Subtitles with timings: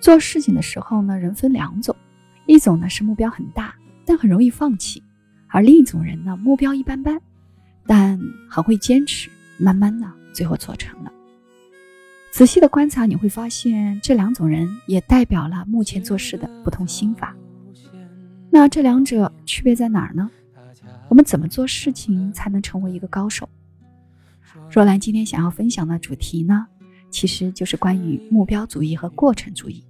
[0.00, 1.94] 做事情的时候呢，人分两种，
[2.46, 3.74] 一种呢是目标很大，
[4.06, 5.02] 但很容易放弃；
[5.48, 7.20] 而另一种人呢，目标一般般，
[7.86, 8.18] 但
[8.48, 9.28] 很会坚持，
[9.58, 11.12] 慢慢的最后做成了。
[12.32, 17.36] 仔细的观察，你会发现这两种人也代表了目前做事的不同心法。
[18.50, 20.30] 那这两者区别在哪儿呢？
[21.08, 23.48] 我们怎么做事情才能成为一个高手？
[24.70, 26.66] 若兰今天想要分享的主题呢，
[27.10, 29.84] 其实就是关于目标主义和过程主义。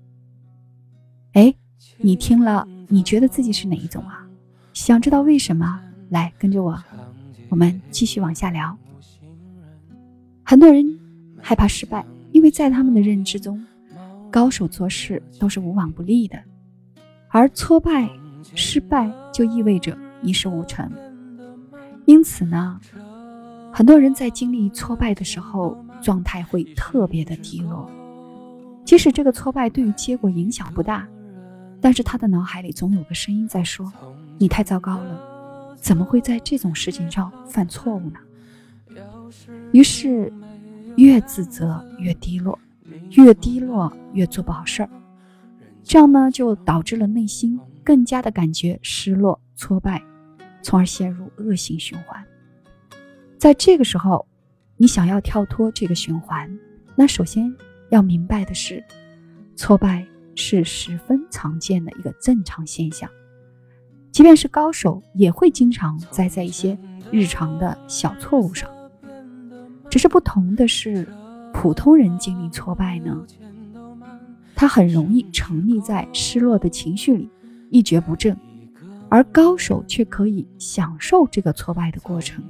[1.33, 1.55] 哎，
[1.99, 4.27] 你听了，你觉得自己是哪一种啊？
[4.73, 5.81] 想知道为什么？
[6.09, 6.77] 来跟着我，
[7.49, 8.77] 我们继续往下聊。
[10.43, 10.85] 很多人
[11.41, 13.65] 害怕失败，因为在他们的认知中，
[14.29, 16.37] 高手做事都是无往不利的，
[17.29, 18.11] 而挫败、
[18.57, 20.91] 失败就意味着一事无成。
[22.07, 22.81] 因此呢，
[23.73, 27.89] 很多人在经历挫败的时候，状态会特别的低落，
[28.85, 31.07] 即使这个挫败对于结果影响不大。
[31.81, 33.91] 但是他的脑海里总有个声音在说
[34.39, 38.19] ：“你太糟糕了，怎么会在这种事情上犯错误呢？”
[39.73, 40.33] 于是，
[40.97, 42.59] 越自责越低落，
[43.13, 44.91] 越低落越做不好事儿，
[45.83, 50.03] 这样呢就导致了内心更加的感觉失落、挫败，
[50.63, 52.23] 从而陷入恶性循环。
[53.39, 54.27] 在这个时候，
[54.77, 56.51] 你想要跳脱这个循环，
[56.95, 57.51] 那首先
[57.91, 58.85] 要明白的是，
[59.57, 60.05] 挫败。
[60.41, 63.09] 是十分常见的一个正常现象，
[64.11, 66.77] 即便是高手也会经常栽在一些
[67.13, 68.69] 日常的小错误上。
[69.91, 71.07] 只是不同的是，
[71.53, 73.27] 普通人经历挫败呢，
[74.57, 77.29] 他很容易沉溺在失落的情绪里，
[77.69, 78.35] 一蹶不振；
[79.11, 82.43] 而高手却可以享受这个挫败的过程，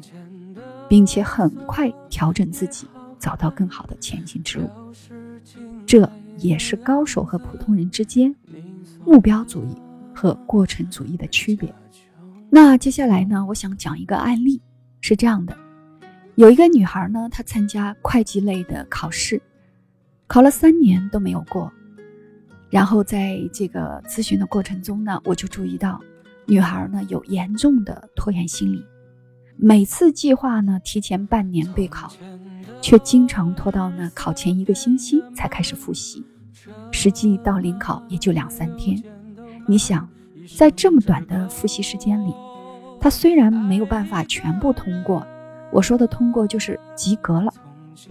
[0.88, 2.86] 并且很快调整自己，
[3.18, 4.68] 找到更好的前进之路。
[5.86, 6.10] 这。
[6.42, 8.34] 也是高手和普通人之间
[9.04, 9.76] 目标主义
[10.14, 11.70] 和过程主义的区别。
[12.48, 14.58] 那接下来呢，我想讲一个案例，
[15.02, 15.54] 是这样的：
[16.36, 19.38] 有一个女孩呢，她参加会计类的考试，
[20.26, 21.70] 考了三年都没有过。
[22.70, 26.00] 然后在这个咨询的过程中呢，我就注意到，
[26.46, 28.82] 女孩呢有严重的拖延心理，
[29.62, 32.12] 每次计划呢提前半年备考。
[32.82, 36.24] 却经常拖到呢考前一个星期才开始复习，
[36.90, 39.02] 实际到临考也就两三天。
[39.66, 40.08] 你想，
[40.56, 42.32] 在这么短的复习时间里，
[42.98, 45.26] 他虽然没有办法全部通过，
[45.70, 47.52] 我说的通过就是及格了，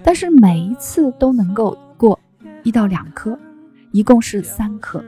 [0.04, 2.20] 但是每一次都能够过
[2.64, 3.40] 一到两科，
[3.92, 5.04] 一共是三科。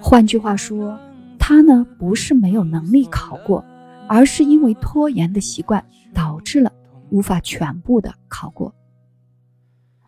[0.00, 0.98] 换句话说，
[1.38, 3.64] 他呢不是没有能力考过，
[4.08, 6.72] 而是因为拖延的习惯导致了。
[7.10, 8.74] 无法全部的考过。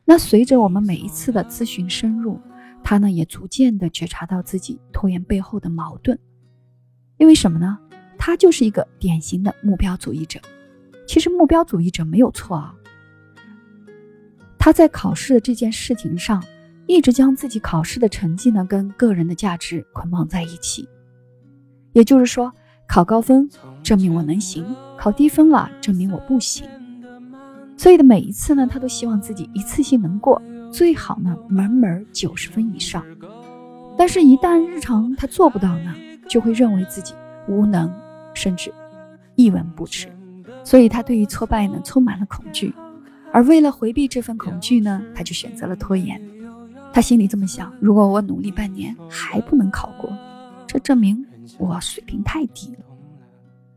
[0.04, 2.40] 那随着我们每一次的咨询深入，
[2.82, 6.18] 他呢也逐渐的觉察到自己拖延背后的矛盾。
[7.18, 7.78] 因为什么呢？
[8.18, 10.40] 他就是一个典型的目标主义者。
[11.06, 12.74] 其实目标主义者没有错啊。
[14.58, 16.42] 他在考试的这件事情上，
[16.88, 20.88] 一直将自己考试的成绩呢跟个人的价值捆绑在一起。
[21.92, 22.52] 也就是说，
[22.88, 23.48] 考高分
[23.86, 24.66] 证明我能行，
[24.98, 26.68] 考低分了证明我不行。
[27.76, 30.42] 所以的每一次呢，他都希望自己一次性能过，
[30.72, 33.04] 最好呢门门九十分以上。
[33.96, 35.94] 但是，一旦日常他做不到呢，
[36.28, 37.14] 就会认为自己
[37.46, 37.88] 无能，
[38.34, 38.74] 甚至
[39.36, 40.08] 一文不值。
[40.64, 42.74] 所以他对于挫败呢充满了恐惧，
[43.32, 46.20] 而为了回避这份恐惧呢，他就选择了拖延。
[46.92, 50.12] 他心里这么想：如果我努力半年还不能考过，
[50.66, 51.24] 这证明
[51.56, 52.85] 我水平太低了。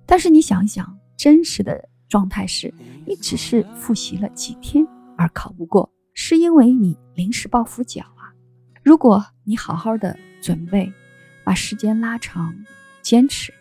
[0.10, 1.88] 但是你想一想，真实的。
[2.10, 2.74] 状态是，
[3.06, 4.84] 你只是复习了几天
[5.16, 8.34] 而考不过，是因为你临时抱佛脚啊。
[8.82, 10.92] 如果你好好的准备，
[11.44, 12.52] 把时间拉长，
[13.04, 13.54] 坚持，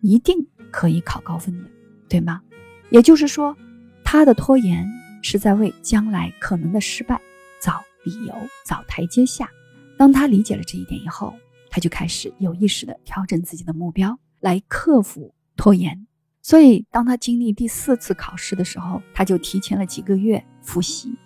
[0.00, 0.36] 一定
[0.72, 1.70] 可以考高分的，
[2.08, 2.42] 对吗？
[2.90, 3.56] 也就是说，
[4.04, 4.84] 他的拖延
[5.22, 7.20] 是在为将来可能的失败
[7.60, 8.34] 找理由、
[8.66, 9.48] 找台阶下。
[9.96, 11.32] 当他理解了这一点以后，
[11.70, 15.32] 他就开始有意识的调整自己的目标，来克服
[15.62, 16.08] 拖延。
[16.40, 21.16] 所以，当他经历第四次考试的时候，他就提前了几个月复习，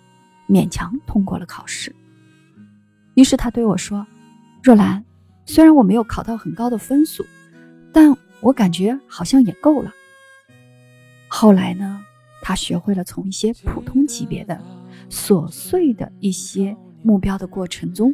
[0.47, 1.95] 勉强通过了考试。
[3.15, 4.05] 于是他对我说
[4.61, 5.03] ：“若兰，
[5.43, 7.25] 虽然我没有考到很高的分数，
[7.91, 9.91] 但我感觉好像也够了。”
[11.27, 11.99] 后来呢，
[12.43, 14.61] 他学会了从一些普通级别的、
[15.09, 18.13] 琐碎的一些目标的过程中，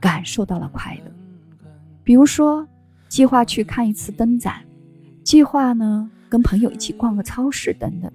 [0.00, 1.12] 感受到了快乐。
[2.02, 2.66] 比如说，
[3.10, 4.64] 计划去看一次灯展，
[5.24, 6.08] 计划呢。
[6.30, 8.12] 跟朋友一起逛个超市等等，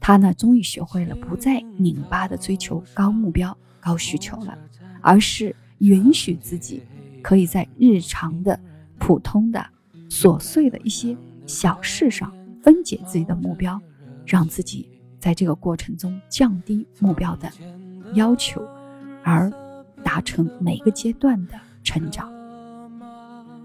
[0.00, 4.56] 他呢终于学会了不再拧巴的追求高目标、高需求了，
[5.02, 6.82] 而是允许自己
[7.20, 8.58] 可以在日常的、
[8.98, 9.62] 普通的、
[10.08, 11.14] 琐碎的一些
[11.46, 12.32] 小事上
[12.62, 13.78] 分解自己的目标，
[14.24, 14.88] 让自己
[15.18, 17.52] 在这个过程中降低目标的
[18.14, 18.66] 要求，
[19.22, 19.52] 而
[20.02, 22.32] 达成每个阶段的成长。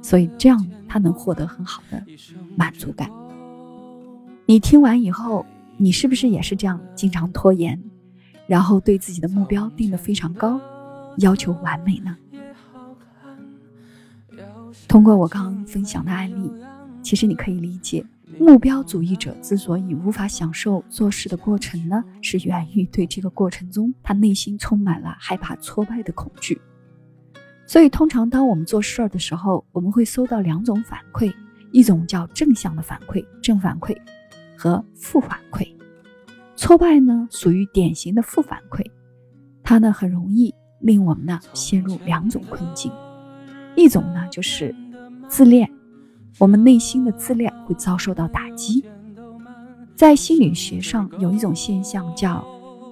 [0.07, 2.01] 所以这样他能获得很好的
[2.55, 3.11] 满足感。
[4.45, 5.45] 你听完以后，
[5.75, 7.77] 你是不是也是这样经常拖延，
[8.47, 10.61] 然后对自己的目标定得非常高，
[11.17, 12.15] 要求完美呢？
[14.87, 16.49] 通过我刚刚分享的案例，
[17.01, 18.01] 其实你可以理解，
[18.39, 26.61] 目标主义者之所以无法享受做事的过程呢，是源于对这个过程中他内心充满了害怕挫败的恐惧。
[27.67, 31.31] 所以，通常当我们做事儿的时候，我们会收到两种反馈，
[31.71, 33.95] 一种叫正向的反馈，正反馈。
[34.59, 35.67] 和负反馈，
[36.55, 38.83] 挫败呢属于典型的负反馈，
[39.61, 42.91] 它呢很容易令我们呢陷入两种困境，
[43.75, 44.73] 一种呢就是
[45.27, 45.69] 自恋，
[46.39, 48.83] 我们内心的自恋会遭受到打击。
[49.95, 52.43] 在心理学上有一种现象叫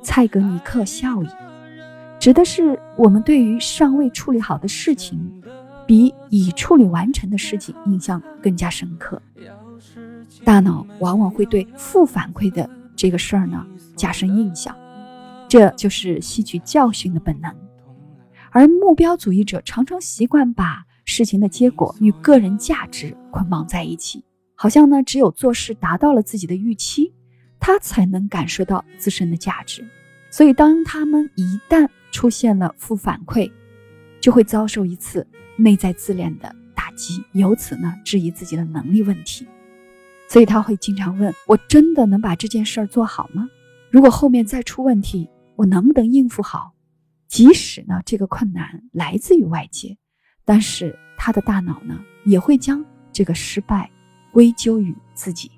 [0.04, 1.30] 蔡格尼克效应，
[2.26, 5.44] 指的是我们对于尚未处理好的事情，
[5.86, 9.22] 比已处理完成的事情印象更加深刻。
[10.44, 13.64] 大脑往往会对负反馈的这个事儿呢
[13.96, 14.76] 加深印象，
[15.48, 17.56] 这就是吸取教训的本能。
[18.50, 24.26] 而目标主义者常常习惯把事情的结果与个人价值捆绑在一起，
[24.56, 27.14] 好像呢只有做事达到了自己的预期，
[27.60, 29.88] 他才能感受到自身的价值。
[30.32, 33.52] 所以，当他们一旦出现了负反馈，
[34.22, 35.28] 就会遭受一次
[35.58, 39.46] 内在自恋的打击，由此呢质疑自己的能力问题。
[40.30, 43.50] 所以他会经常问我：“真的能把这件事儿做好吗？
[43.92, 46.74] 如果后面再出问题，我能不能应付好？
[47.28, 49.98] 即使呢这个困难来自于外界，
[50.46, 52.82] 但是他的大脑呢也会将
[53.12, 53.92] 这个失败
[54.32, 55.52] 归咎于自己。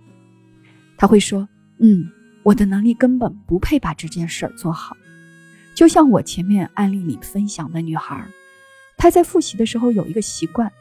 [0.98, 2.10] 他会说：‘嗯，
[2.42, 4.98] 我的能力根本不配把这件事儿做好。’
[5.78, 8.26] 就像我前面案例里分享的女孩，
[8.98, 10.72] 她在复习的时候有一个习惯，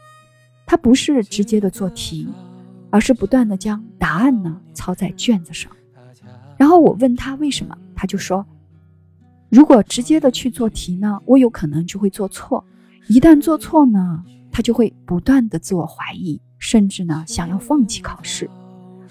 [0.64, 2.26] 她不是直接的做题。”
[2.88, 5.70] 而是不断的将答案呢抄在卷子上，
[6.56, 8.46] 然后我问她为什么，她就说，
[9.50, 12.64] 如果直接的去做题呢，我有可能就会做错，
[13.08, 18.48] 一旦做错呢，她就会不断的自我怀疑，甚至呢想要放弃考试，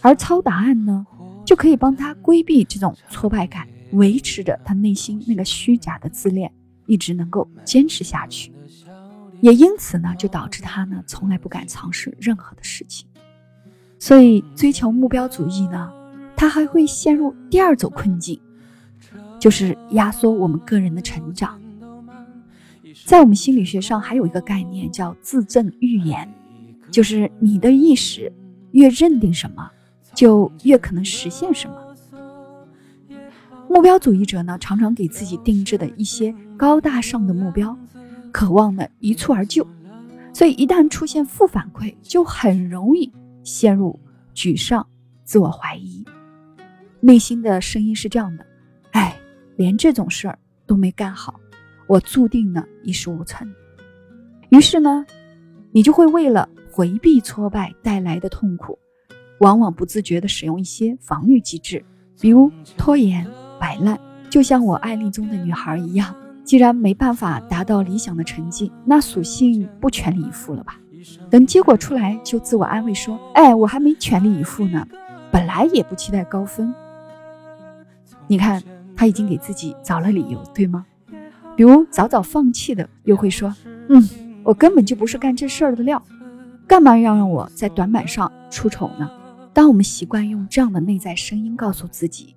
[0.01, 1.05] 而抄答案呢，
[1.45, 6.51] 就可以帮他规避这种挫败感，维持着他内心那个虚假的自恋，
[6.85, 8.51] 一直能够坚持下去，
[9.41, 13.07] 也因此呢，就导致他呢从来不敢尝试任何的事情。
[13.97, 15.91] 所以，追求目标主义呢，
[16.35, 18.39] 他还会陷入第二种困境，
[19.39, 21.59] 就是压缩我们个人的成长。
[23.05, 26.31] 在我们心理学上，还有一个概念叫自证预言，
[26.91, 28.31] 就是你的意识
[28.71, 29.69] 越认定什么，
[30.13, 31.75] 就越可能实现什么。
[33.69, 37.77] 目标主义者呢，常常给自己定制的一些高大上的目标，
[38.31, 39.67] 渴望呢一蹴而就，
[40.33, 43.11] 所以一旦出现负反馈，就很容易。
[43.43, 43.99] 陷入
[44.33, 44.87] 沮丧、
[45.23, 46.03] 自我怀疑，
[46.99, 48.43] 内心的声音是这样的
[48.89, 49.15] ：“哎，
[49.55, 51.39] 连这种事儿都没干好，
[51.85, 53.47] 我注定呢一事无成。”
[54.49, 55.05] 于是呢，
[55.71, 58.79] 你就会为了回避挫败带来的痛苦，
[59.41, 61.85] 往往不自觉地使用一些防御机制，
[62.19, 63.27] 比如拖延、
[63.59, 63.99] 摆烂。
[64.29, 70.77] 就像我案例中的女孩一样，既然没办法达到理想的成绩，那索性不全力以赴了吧。
[71.29, 74.85] 等结果出来，就自我安慰说：“哎，我还没全力以赴呢，
[75.31, 76.73] 本来也不期待高分。”
[78.27, 78.61] 你看，
[78.95, 80.85] 他已经给自己找了理由，对吗？
[81.55, 83.55] 比如早早放弃的，又会说
[83.87, 84.03] ：“嗯，
[84.43, 86.01] 我根本就不是干这事儿的料，
[86.67, 89.09] 干嘛要让我在短板上出丑呢？”
[89.53, 92.34] 当我们习惯用这样的内在声音告诉自己，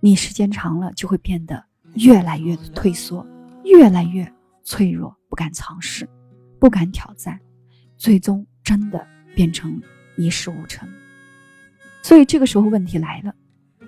[0.00, 3.26] 你时间长了就会变得越来越退缩，
[3.64, 4.30] 越来越
[4.62, 6.08] 脆弱，不敢尝试，
[6.58, 7.40] 不敢挑战。
[7.96, 9.80] 最终真的变成
[10.18, 10.86] 一事无成，
[12.02, 13.34] 所以这个时候问题来了，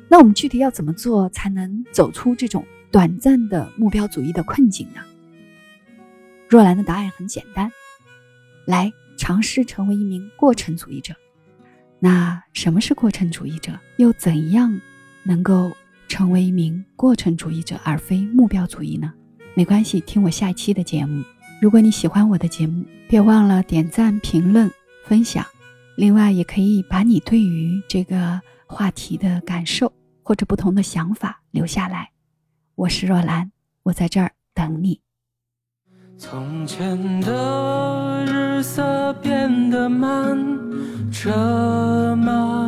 [0.08, 5.02] 那我们具体要怎么做才能走出这种短暂的目标主义的困境呢？
[6.48, 7.70] 若兰的答案很简单，
[8.64, 11.14] 来尝试成为一名过程主义者。
[12.00, 13.78] 那什么是过程主义者？
[13.98, 14.80] 又怎样
[15.22, 15.70] 能够
[16.08, 19.12] 成为一名过程主义者而非目标主义呢？
[19.54, 21.22] 没关系，听我下一期的节目。
[21.60, 24.70] 如果你喜欢我的节目，别忘了点赞、评论、
[25.04, 25.44] 分享。
[25.96, 32.10] 另外，也可以把你对于这个话题的感受或者不同的想法留下来。
[32.76, 33.50] 我是若兰，
[33.82, 35.00] 我在这儿等你。
[36.16, 40.38] 从前的日色变得慢，
[41.10, 42.67] 车马